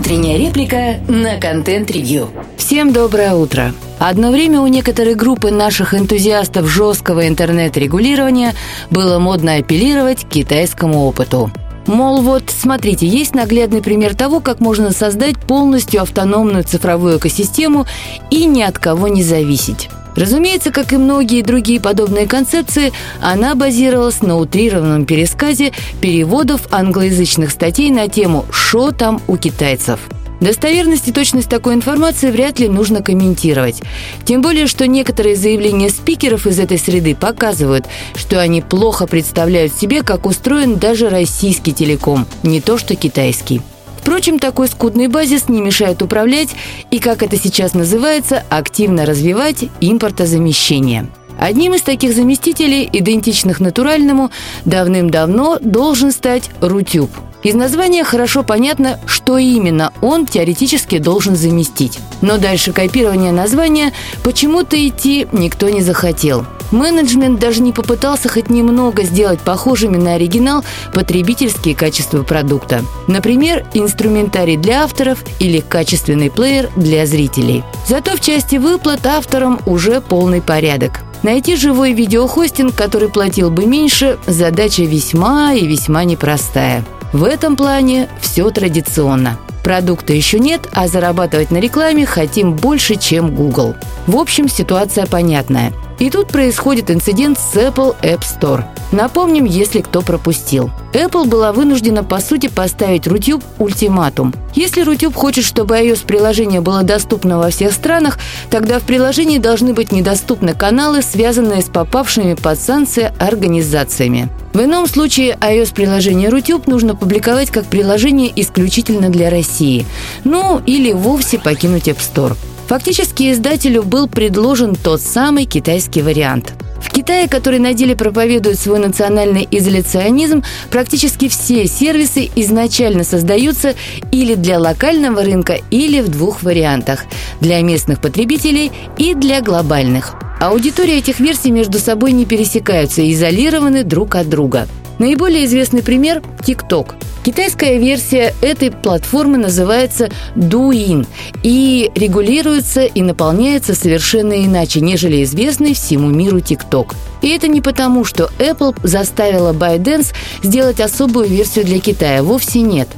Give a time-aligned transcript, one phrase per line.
[0.00, 2.30] Утренняя реплика на контент-ревью.
[2.56, 3.74] Всем доброе утро.
[3.98, 8.54] Одно время у некоторой группы наших энтузиастов жесткого интернет-регулирования
[8.90, 11.52] было модно апеллировать к китайскому опыту.
[11.86, 17.84] Мол, вот, смотрите, есть наглядный пример того, как можно создать полностью автономную цифровую экосистему
[18.30, 19.90] и ни от кого не зависеть.
[20.16, 27.90] Разумеется, как и многие другие подобные концепции, она базировалась на утрированном пересказе переводов англоязычных статей
[27.90, 30.00] на тему «Шо там у китайцев?».
[30.40, 33.82] Достоверность и точность такой информации вряд ли нужно комментировать.
[34.24, 40.02] Тем более, что некоторые заявления спикеров из этой среды показывают, что они плохо представляют себе,
[40.02, 43.60] как устроен даже российский телеком, не то что китайский.
[44.00, 46.50] Впрочем, такой скудный базис не мешает управлять
[46.90, 51.08] и, как это сейчас называется, активно развивать импортозамещение.
[51.38, 54.30] Одним из таких заместителей, идентичных натуральному,
[54.64, 57.10] давным-давно должен стать Рутюб.
[57.42, 61.98] Из названия хорошо понятно, что именно он теоретически должен заместить.
[62.20, 63.92] Но дальше копирования названия
[64.22, 70.64] почему-то идти никто не захотел– Менеджмент даже не попытался хоть немного сделать похожими на оригинал
[70.94, 72.84] потребительские качества продукта.
[73.06, 77.64] Например, инструментарий для авторов или качественный плеер для зрителей.
[77.86, 81.00] Зато в части выплат авторам уже полный порядок.
[81.22, 86.84] Найти живой видеохостинг, который платил бы меньше, задача весьма и весьма непростая.
[87.12, 89.38] В этом плане все традиционно.
[89.62, 93.74] Продукта еще нет, а зарабатывать на рекламе хотим больше, чем Google.
[94.06, 95.72] В общем, ситуация понятная.
[96.00, 98.64] И тут происходит инцидент с Apple App Store.
[98.90, 100.70] Напомним, если кто пропустил.
[100.94, 104.34] Apple была вынуждена, по сути, поставить Рутюб ультиматум.
[104.54, 108.18] Если Рутюб хочет, чтобы iOS-приложение было доступно во всех странах,
[108.50, 114.30] тогда в приложении должны быть недоступны каналы, связанные с попавшими под санкции организациями.
[114.54, 119.84] В ином случае iOS-приложение Рутюб нужно публиковать как приложение исключительно для России.
[120.24, 122.36] Ну, или вовсе покинуть App Store.
[122.70, 126.52] Фактически издателю был предложен тот самый китайский вариант.
[126.80, 133.74] В Китае, который на деле проповедует свой национальный изоляционизм, практически все сервисы изначально создаются
[134.12, 137.06] или для локального рынка, или в двух вариантах–
[137.40, 140.14] для местных потребителей и для глобальных.
[140.40, 144.68] Аудитория этих версий между собой не пересекаются и изолированы друг от друга.
[145.00, 151.06] Наиболее известный пример– TikTok– Китайская версия этой платформы называется Douyin
[151.42, 156.94] и регулируется и наполняется совершенно иначе, нежели известный всему миру TikTok.
[157.20, 162.22] И это не потому, что Apple заставила ByteDance сделать особую версию для Китая.
[162.22, 162.88] Вовсе нет.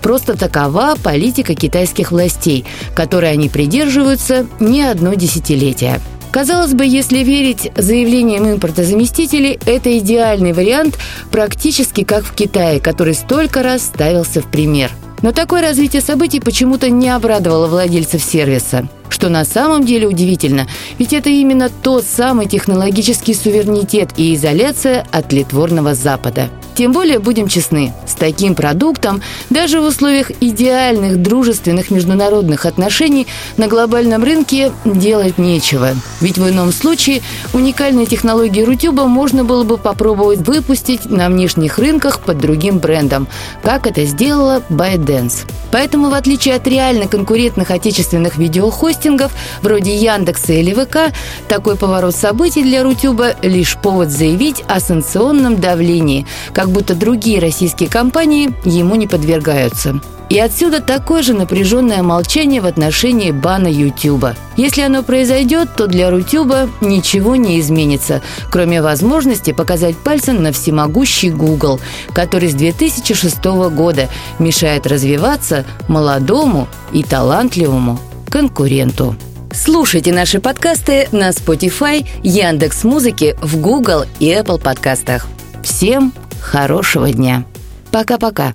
[0.00, 6.00] Просто такова политика китайских властей, которой они придерживаются не одно десятилетие.
[6.32, 10.98] Казалось бы, если верить заявлениям импортозаместителей, это идеальный вариант
[11.30, 14.90] практически как в Китае, который столько раз ставился в пример.
[15.20, 20.66] Но такое развитие событий почему-то не обрадовало владельцев сервиса что на самом деле удивительно,
[20.98, 26.48] ведь это именно тот самый технологический суверенитет и изоляция от тлетворного Запада.
[26.74, 33.68] Тем более, будем честны, с таким продуктом даже в условиях идеальных дружественных международных отношений на
[33.68, 35.90] глобальном рынке делать нечего.
[36.20, 37.22] Ведь в ином случае
[37.52, 43.28] уникальные технологии Рутюба можно было бы попробовать выпустить на внешних рынках под другим брендом,
[43.62, 45.46] как это сделала ByteDance.
[45.70, 49.32] Поэтому, в отличие от реально конкурентных отечественных видеохостингов,
[49.62, 51.14] вроде Яндекса или ВК,
[51.48, 56.26] такой поворот событий для Рутюба лишь повод заявить о санкционном давлении,
[56.62, 60.00] как будто другие российские компании ему не подвергаются.
[60.28, 64.36] И отсюда такое же напряженное молчание в отношении бана Ютуба.
[64.56, 71.30] Если оно произойдет, то для Рутюба ничего не изменится, кроме возможности показать пальцем на всемогущий
[71.30, 71.80] Google,
[72.14, 74.08] который с 2006 года
[74.38, 77.98] мешает развиваться молодому и талантливому
[78.30, 79.16] конкуренту.
[79.52, 85.26] Слушайте наши подкасты на Spotify, Яндекс Музыки, в Google и Apple подкастах.
[85.64, 87.44] Всем хорошего дня.
[87.90, 88.50] Пока-пока.